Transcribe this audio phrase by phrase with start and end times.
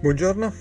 [0.00, 0.52] Buongiorno,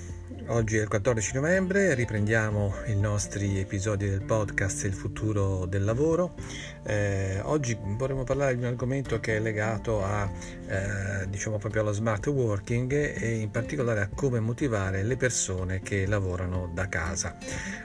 [0.48, 6.34] oggi è il 14 novembre, riprendiamo i nostri episodi del podcast Il futuro del lavoro.
[6.82, 10.28] Eh, oggi vorremmo parlare di un argomento che è legato a,
[10.68, 16.08] eh, diciamo proprio allo smart working e in particolare a come motivare le persone che
[16.08, 17.38] lavorano da casa.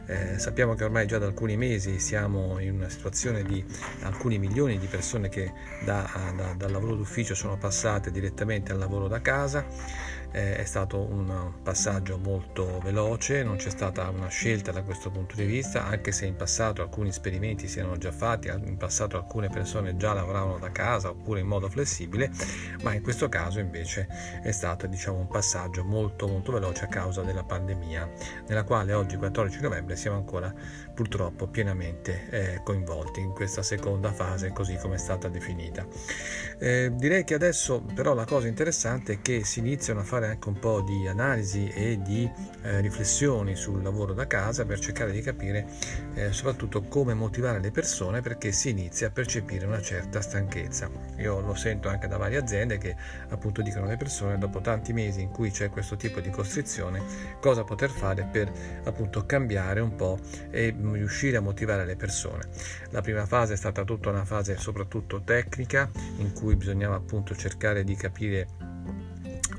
[0.06, 3.62] Eh, sappiamo che ormai già da alcuni mesi siamo in una situazione di
[4.05, 5.52] alcuni milioni di persone che
[5.84, 11.52] da, da, dal lavoro d'ufficio sono passate direttamente al lavoro da casa è stato un
[11.62, 16.27] passaggio molto veloce, non c'è stata una scelta da questo punto di vista, anche se
[16.27, 20.70] in passato alcuni esperimenti si erano già fatti, in passato alcune persone già lavoravano da
[20.70, 22.30] casa oppure in modo flessibile,
[22.82, 24.09] ma in questo caso invece
[24.42, 28.10] è stato diciamo, un passaggio molto molto veloce a causa della pandemia,
[28.48, 30.52] nella quale oggi 14 novembre siamo ancora
[30.95, 35.87] purtroppo pienamente eh, coinvolti in questa seconda fase così come è stata definita.
[36.59, 40.28] Eh, direi che adesso però la cosa interessante è che si iniziano a fare fare
[40.28, 42.30] anche un po' di analisi e di
[42.62, 45.66] eh, riflessioni sul lavoro da casa per cercare di capire
[46.14, 50.88] eh, soprattutto come motivare le persone perché si inizia a percepire una certa stanchezza.
[51.18, 52.95] Io lo sento anche da varie aziende che
[53.30, 57.02] appunto dicono alle persone dopo tanti mesi in cui c'è questo tipo di costrizione
[57.40, 58.51] cosa poter fare per
[58.84, 60.18] appunto cambiare un po'
[60.51, 62.48] e riuscire a motivare le persone.
[62.90, 67.82] La prima fase è stata tutta una fase soprattutto tecnica in cui bisognava appunto cercare
[67.82, 68.72] di capire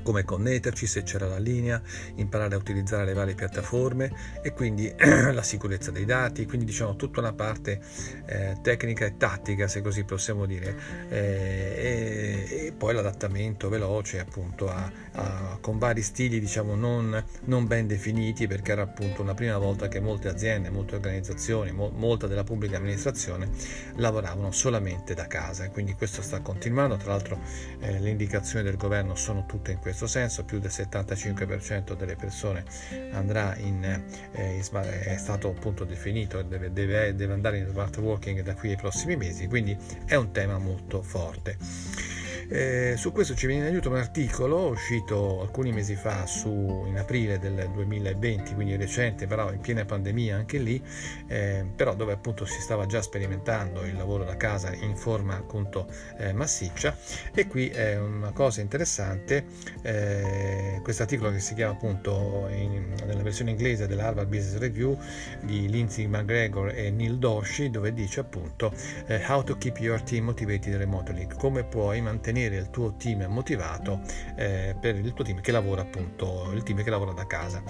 [0.04, 1.82] come connetterci, se c'era la linea,
[2.16, 4.92] imparare a utilizzare le varie piattaforme e quindi
[5.32, 7.80] la sicurezza dei dati, quindi diciamo tutta una parte
[8.26, 10.76] eh, tecnica e tattica, se così possiamo dire,
[11.08, 17.66] eh, e, e, poi l'adattamento veloce appunto a, a, con vari stili diciamo non, non,
[17.66, 22.26] ben definiti perché era appunto una prima volta che molte aziende, molte organizzazioni, mo, molta
[22.26, 23.48] della pubblica amministrazione
[23.96, 25.64] lavoravano solamente da casa.
[25.64, 27.38] E quindi questo sta continuando, tra l'altro
[27.80, 32.16] eh, le indicazioni del governo sono tutte in questo questo senso, più del 75% delle
[32.16, 32.64] persone
[33.12, 33.84] andrà in,
[34.32, 38.70] eh, in è stato appunto definito deve, deve, deve andare in smart working da qui
[38.70, 42.03] ai prossimi mesi, quindi è un tema molto forte.
[42.48, 46.98] Eh, su questo ci viene in aiuto un articolo uscito alcuni mesi fa su, in
[46.98, 50.82] aprile del 2020, quindi recente, però in piena pandemia anche lì,
[51.26, 55.88] eh, però dove appunto si stava già sperimentando il lavoro da casa in forma appunto
[56.18, 56.96] eh, massiccia.
[57.34, 59.46] E qui è una cosa interessante,
[59.82, 64.98] eh, questo articolo che si chiama appunto in, nella versione inglese dell'Harvard Business Review
[65.40, 68.72] di Lindsay McGregor e Neil Dorsey dove dice appunto
[69.06, 73.24] eh, How to keep your team motivated remotely, come puoi mantenere mantenere il tuo team
[73.28, 74.00] motivato
[74.34, 77.62] eh, per il tuo team che lavora appunto, il team che lavora da casa.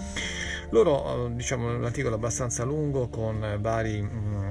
[0.70, 4.00] Loro, eh, diciamo, l'articolo è abbastanza lungo con vari...
[4.00, 4.50] Mh, mm,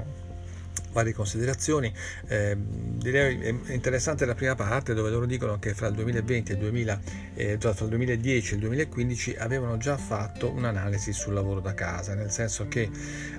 [0.94, 1.92] varie considerazioni.
[2.28, 6.54] Eh, direi è interessante la prima parte dove loro dicono che fra il 2020 e
[6.54, 7.00] il 2000,
[7.34, 12.14] eh, tra il 2010 e il 2015 avevano già fatto un'analisi sul lavoro da casa,
[12.14, 12.88] nel senso che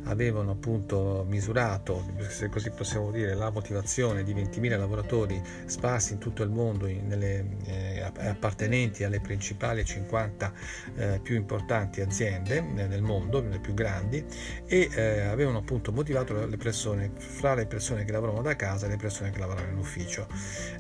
[0.04, 6.44] avevano appunto misurato, se così possiamo dire, la motivazione di 20.000 lavoratori sparsi in tutto
[6.44, 10.54] il mondo, in, nelle, eh, appartenenti alle principali 50
[10.98, 14.24] eh, più importanti aziende nel mondo, le più grandi,
[14.66, 18.90] e eh, avevano appunto motivato le persone fra le persone che lavoravano da casa e
[18.90, 20.28] le persone che lavoravano in ufficio.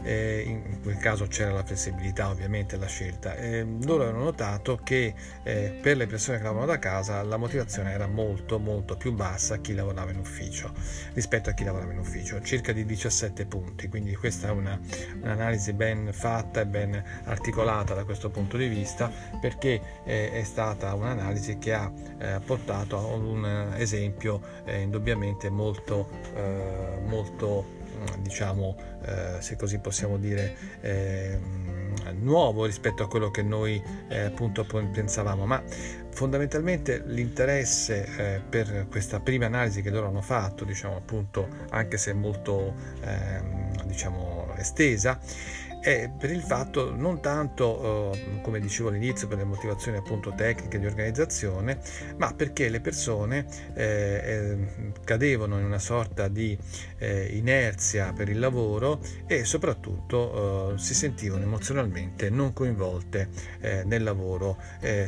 [0.03, 3.35] Eh, in quel caso c'era la flessibilità ovviamente la scelta.
[3.35, 7.91] Eh, loro hanno notato che eh, per le persone che lavoravano da casa la motivazione
[7.91, 10.73] era molto molto più bassa a chi lavorava in ufficio
[11.13, 14.79] rispetto a chi lavorava in ufficio, circa di 17 punti, quindi questa è una,
[15.21, 20.93] un'analisi ben fatta e ben articolata da questo punto di vista perché eh, è stata
[20.93, 26.09] un'analisi che ha eh, portato a un esempio eh, indubbiamente molto
[27.05, 27.66] molto
[27.97, 31.39] mm, diciamo eh, se così possiamo dire eh,
[32.19, 35.45] nuovo rispetto a quello che noi eh, appunto pensavamo.
[35.45, 35.61] Ma
[36.11, 42.13] fondamentalmente l'interesse eh, per questa prima analisi che loro hanno fatto diciamo appunto anche se
[42.13, 45.19] molto ehm, diciamo estesa
[45.85, 50.80] è per il fatto non tanto, eh, come dicevo all'inizio, per le motivazioni appunto tecniche
[50.80, 51.77] di organizzazione,
[52.18, 53.45] ma perché le persone
[53.75, 56.57] eh, eh, cadevano in una sorta di
[56.98, 64.01] eh, inerzia per il lavoro e soprattutto eh, si sentivano emozionalmente non coinvolte eh, nel
[64.01, 64.57] lavoro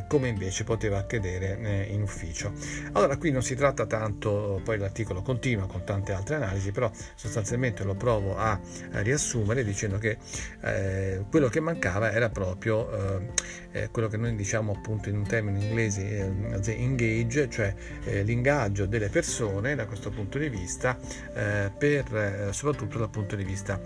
[0.07, 2.51] come invece poteva accadere in ufficio.
[2.93, 7.83] Allora qui non si tratta tanto, poi l'articolo continua con tante altre analisi, però sostanzialmente
[7.83, 8.59] lo provo a
[8.91, 10.17] riassumere dicendo che
[10.73, 13.31] eh, quello che mancava era proprio eh,
[13.71, 17.73] eh quello che noi diciamo appunto in un termine inglese eh, engage, cioè
[18.23, 20.97] l'ingaggio delle persone da questo punto di vista,
[21.77, 23.79] per, soprattutto dal punto di vista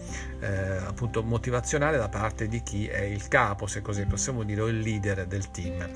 [0.86, 4.80] appunto motivazionale da parte di chi è il capo, se così possiamo dire, o il
[4.80, 5.90] leader del team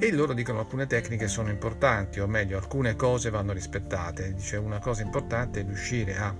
[0.00, 4.32] e loro dicono alcune tecniche sono importanti, o meglio alcune cose vanno rispettate.
[4.32, 6.32] Dice una cosa importante è riuscire a,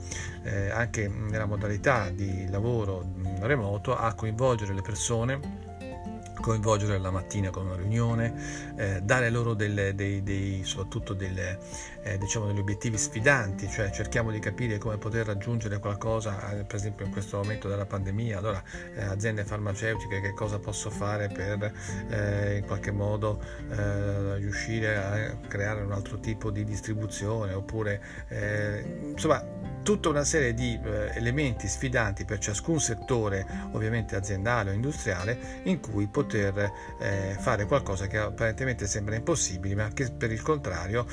[0.73, 3.05] anche nella modalità di lavoro
[3.41, 5.68] remoto, a coinvolgere le persone
[6.41, 11.59] coinvolgere la mattina con una riunione, eh, dare loro delle, dei, dei, soprattutto delle,
[12.03, 16.77] eh, diciamo degli obiettivi sfidanti, cioè cerchiamo di capire come poter raggiungere qualcosa, eh, per
[16.77, 18.63] esempio in questo momento della pandemia, allora
[18.95, 21.73] eh, aziende farmaceutiche che cosa posso fare per
[22.09, 28.01] eh, in qualche modo eh, riuscire a creare un altro tipo di distribuzione oppure
[29.13, 29.43] insomma
[29.83, 30.79] tutta una serie di
[31.15, 36.28] elementi sfidanti per ciascun settore ovviamente aziendale o industriale in cui poter
[37.39, 41.07] fare qualcosa che apparentemente sembra impossibile ma che per il contrario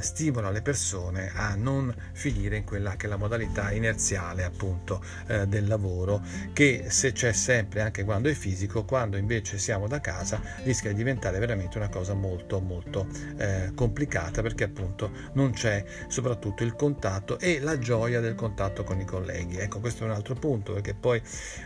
[0.00, 5.02] stimola stimola le persone a non finire in quella che è la modalità inerziale appunto
[5.26, 6.22] eh, del lavoro
[6.52, 10.96] che se c'è sempre anche quando è fisico quando invece siamo da casa rischia di
[10.96, 13.06] diventare veramente una cosa molto molto
[13.38, 19.00] eh, complicata perché appunto non c'è soprattutto il contatto e la gioia del contatto con
[19.00, 19.56] i colleghi.
[19.56, 21.20] Ecco questo è un altro punto perché poi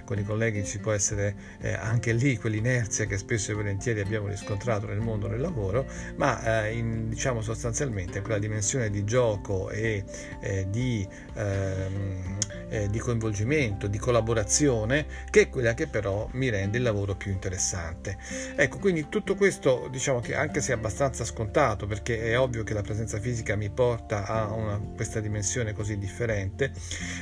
[0.04, 4.28] con i colleghi ci può essere eh, anche lì quell'inerzia che spesso e volentieri abbiamo
[4.28, 5.86] riscontrato nel mondo del lavoro
[6.16, 10.04] ma eh, in, diciamo sostanzialmente quella dimensione di gioco e
[10.40, 12.38] eh, di, ehm,
[12.68, 17.30] eh, di, coinvolgimento, di collaborazione, che è quella che però mi rende il lavoro più
[17.30, 18.16] interessante.
[18.56, 22.74] Ecco, quindi tutto questo diciamo che anche se è abbastanza scontato, perché è ovvio che
[22.74, 26.72] la presenza fisica mi porta a una, questa dimensione così differente,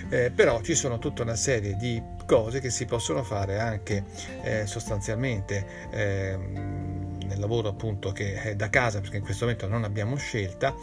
[0.09, 4.05] eh, però ci sono tutta una serie di cose che si possono fare anche
[4.43, 5.52] eh, sostanzialmente
[5.93, 7.02] ehm,
[7.33, 10.75] nel lavoro appunto che è da casa perché in questo momento non abbiamo scelta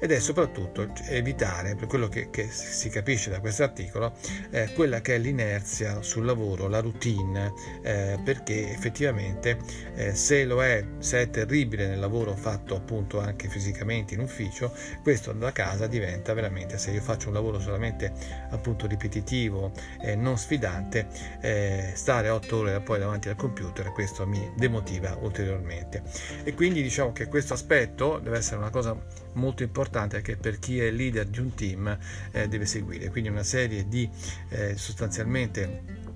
[0.00, 4.14] ed è soprattutto evitare, per quello che, che si capisce da questo articolo,
[4.50, 7.52] eh, quella che è l'inerzia sul lavoro, la routine,
[7.82, 9.58] eh, perché effettivamente
[9.94, 14.72] eh, se lo è, se è terribile nel lavoro fatto appunto anche fisicamente in ufficio,
[15.02, 18.12] questo da casa diventa veramente, se io faccio un lavoro solamente
[18.50, 21.06] appunto ripetitivo e non sfidante,
[21.40, 26.44] eh, stare otto ore poi davanti al computer, questo mi demotiva ulteriormente cliente.
[26.44, 28.96] E quindi diciamo che questo aspetto deve essere una cosa
[29.34, 31.98] molto importante che per chi è leader di un team
[32.32, 33.10] eh, deve seguire.
[33.10, 34.08] Quindi una serie di
[34.50, 36.06] eh, sostanzialmente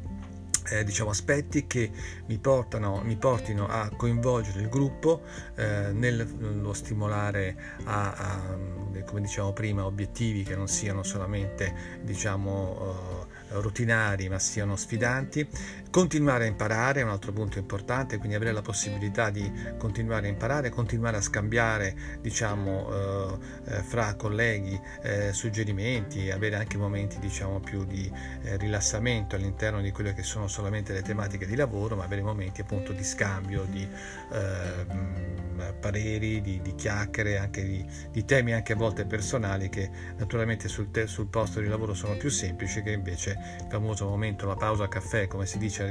[0.68, 1.90] eh, diciamo, aspetti che
[2.26, 5.22] mi, portano, mi, portino a coinvolgere il gruppo
[5.56, 8.56] eh, nello stimolare a, a,
[9.04, 15.46] come diciamo prima, obiettivi che non siano solamente diciamo, uh, routinari ma siano sfidanti,
[15.92, 20.30] continuare a imparare è un altro punto importante, quindi avere la possibilità di continuare a
[20.30, 27.60] imparare, continuare a scambiare diciamo, uh, eh, fra colleghi eh, suggerimenti, avere anche momenti diciamo,
[27.60, 28.10] più di
[28.42, 32.62] eh, rilassamento all'interno di quelle che sono solamente le tematiche di lavoro, ma avere momenti
[32.62, 33.86] appunto di scambio, di
[34.32, 40.68] eh, pareri, di, di, chiacchiere, anche di, di, temi anche a volte personali che naturalmente
[40.68, 44.56] sul, te, sul, posto di lavoro sono più semplici che invece il famoso momento, la
[44.56, 45.81] pausa caffè, come si dice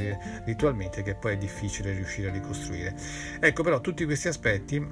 [0.46, 2.96] ritualmente, che poi è difficile riuscire a ricostruire.
[3.40, 4.86] Ecco però tutti questi aspetti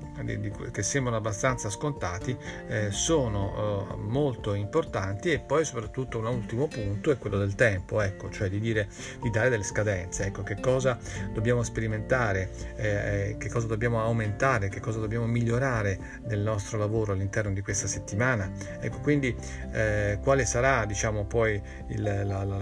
[0.71, 2.35] che sembrano abbastanza scontati
[2.67, 8.01] eh, sono eh, molto importanti e poi soprattutto un ultimo punto è quello del tempo,
[8.01, 8.87] ecco, cioè di dire
[9.21, 10.97] di dare delle scadenze, ecco, che cosa
[11.33, 17.13] dobbiamo sperimentare, eh, eh, che cosa dobbiamo aumentare, che cosa dobbiamo migliorare nel nostro lavoro
[17.13, 18.51] all'interno di questa settimana.
[18.79, 19.35] Ecco, quindi
[19.71, 22.57] eh, quale sarà, diciamo, poi il, la, la,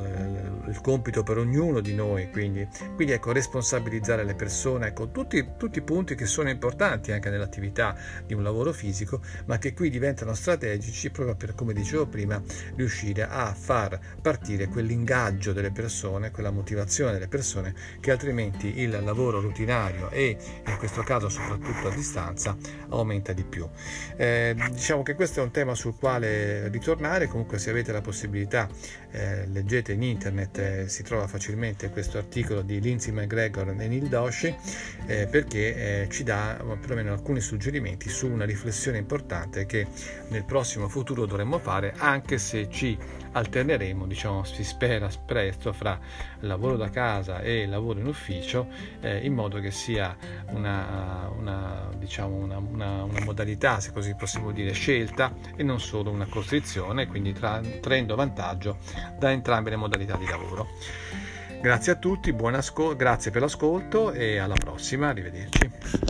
[0.68, 5.80] il, compito per ognuno di noi, quindi, quindi ecco, responsabilizzare le persone, ecco, tutti, tutti
[5.80, 10.34] i punti che sono importanti anche nell'attività di un lavoro fisico, ma che qui diventano
[10.34, 12.42] strategici proprio per, come dicevo prima,
[12.76, 19.40] riuscire a far partire quell'ingaggio delle persone, quella motivazione delle persone che altrimenti il lavoro
[19.40, 22.56] rutinario e in questo caso soprattutto a distanza
[22.90, 23.68] aumenta di più.
[24.16, 28.68] Eh, diciamo che questo è un tema sul quale ritornare, comunque se avete la possibilità
[29.12, 34.08] eh, leggete in internet, eh, si trova facilmente questo articolo di Lindsay McGregor e Neil
[34.08, 34.56] Doshi
[35.06, 39.88] eh, perché eh, ci dà perlomeno alcuni suggerimenti su una riflessione importante che
[40.30, 42.98] nel prossimo futuro dovremmo fare anche se ci
[43.32, 46.00] alterneremo, diciamo, si spera presto fra
[46.42, 48.68] lavoro da casa e lavoro in ufficio
[49.02, 50.16] eh, in modo che sia
[50.50, 56.10] una, una, diciamo, una, una, una, modalità, se così possiamo dire, scelta e non solo
[56.10, 58.78] una costrizione, quindi tra, traendo vantaggio
[59.18, 60.68] da entrambe le modalità di lavoro.
[61.62, 66.07] Grazie a tutti, ascol- grazie per l'ascolto e alla prossima, arrivederci.